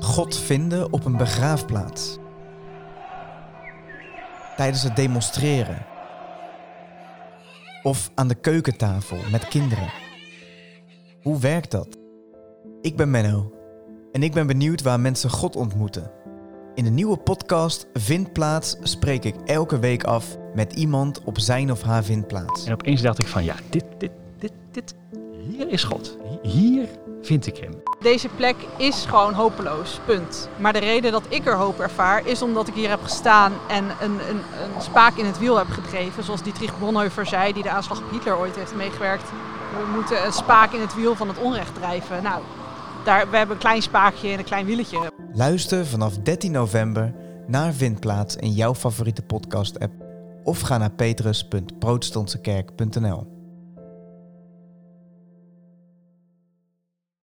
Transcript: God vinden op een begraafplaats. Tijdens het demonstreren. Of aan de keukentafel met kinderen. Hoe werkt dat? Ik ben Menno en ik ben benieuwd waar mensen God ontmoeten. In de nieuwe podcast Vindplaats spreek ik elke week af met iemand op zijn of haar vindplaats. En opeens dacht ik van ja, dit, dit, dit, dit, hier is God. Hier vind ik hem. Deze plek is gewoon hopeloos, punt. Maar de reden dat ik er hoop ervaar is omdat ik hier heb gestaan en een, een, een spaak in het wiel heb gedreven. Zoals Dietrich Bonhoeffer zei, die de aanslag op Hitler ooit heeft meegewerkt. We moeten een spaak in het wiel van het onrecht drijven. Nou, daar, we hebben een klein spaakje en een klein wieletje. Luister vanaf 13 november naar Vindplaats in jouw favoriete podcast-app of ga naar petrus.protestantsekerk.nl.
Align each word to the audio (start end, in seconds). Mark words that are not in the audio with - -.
God 0.00 0.36
vinden 0.36 0.92
op 0.92 1.04
een 1.04 1.16
begraafplaats. 1.16 2.18
Tijdens 4.56 4.82
het 4.82 4.96
demonstreren. 4.96 5.86
Of 7.82 8.10
aan 8.14 8.28
de 8.28 8.34
keukentafel 8.34 9.16
met 9.30 9.48
kinderen. 9.48 9.92
Hoe 11.22 11.38
werkt 11.38 11.70
dat? 11.70 11.98
Ik 12.80 12.96
ben 12.96 13.10
Menno 13.10 13.52
en 14.12 14.22
ik 14.22 14.32
ben 14.32 14.46
benieuwd 14.46 14.82
waar 14.82 15.00
mensen 15.00 15.30
God 15.30 15.56
ontmoeten. 15.56 16.10
In 16.74 16.84
de 16.84 16.90
nieuwe 16.90 17.16
podcast 17.16 17.86
Vindplaats 17.92 18.76
spreek 18.82 19.24
ik 19.24 19.34
elke 19.44 19.78
week 19.78 20.04
af 20.04 20.36
met 20.54 20.72
iemand 20.72 21.24
op 21.24 21.38
zijn 21.38 21.70
of 21.70 21.82
haar 21.82 22.04
vindplaats. 22.04 22.66
En 22.66 22.72
opeens 22.72 23.02
dacht 23.02 23.22
ik 23.22 23.26
van 23.26 23.44
ja, 23.44 23.54
dit, 23.70 23.84
dit, 23.98 24.12
dit, 24.38 24.52
dit, 24.70 24.94
hier 25.48 25.68
is 25.68 25.84
God. 25.84 26.16
Hier 26.42 26.88
vind 27.22 27.46
ik 27.46 27.56
hem. 27.56 27.82
Deze 28.00 28.28
plek 28.28 28.56
is 28.76 29.04
gewoon 29.04 29.32
hopeloos, 29.32 30.00
punt. 30.06 30.48
Maar 30.58 30.72
de 30.72 30.78
reden 30.78 31.12
dat 31.12 31.22
ik 31.28 31.46
er 31.46 31.56
hoop 31.56 31.80
ervaar 31.80 32.26
is 32.26 32.42
omdat 32.42 32.68
ik 32.68 32.74
hier 32.74 32.88
heb 32.88 33.02
gestaan 33.02 33.52
en 33.68 33.84
een, 33.84 34.28
een, 34.28 34.36
een 34.36 34.80
spaak 34.80 35.16
in 35.16 35.24
het 35.24 35.38
wiel 35.38 35.56
heb 35.56 35.68
gedreven. 35.68 36.24
Zoals 36.24 36.42
Dietrich 36.42 36.78
Bonhoeffer 36.78 37.26
zei, 37.26 37.52
die 37.52 37.62
de 37.62 37.70
aanslag 37.70 37.98
op 37.98 38.10
Hitler 38.10 38.38
ooit 38.38 38.56
heeft 38.56 38.74
meegewerkt. 38.74 39.30
We 39.30 39.92
moeten 39.94 40.26
een 40.26 40.32
spaak 40.32 40.72
in 40.72 40.80
het 40.80 40.94
wiel 40.94 41.14
van 41.14 41.28
het 41.28 41.38
onrecht 41.38 41.74
drijven. 41.74 42.22
Nou, 42.22 42.42
daar, 43.04 43.30
we 43.30 43.36
hebben 43.36 43.56
een 43.56 43.62
klein 43.62 43.82
spaakje 43.82 44.28
en 44.28 44.38
een 44.38 44.44
klein 44.44 44.66
wieletje. 44.66 45.12
Luister 45.32 45.86
vanaf 45.86 46.18
13 46.18 46.52
november 46.52 47.14
naar 47.46 47.72
Vindplaats 47.72 48.36
in 48.36 48.52
jouw 48.52 48.74
favoriete 48.74 49.22
podcast-app 49.22 49.92
of 50.44 50.60
ga 50.60 50.78
naar 50.78 50.90
petrus.protestantsekerk.nl. 50.90 53.41